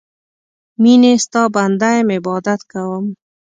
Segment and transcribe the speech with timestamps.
[0.81, 3.05] میینې ستا بنده یم عبادت کوم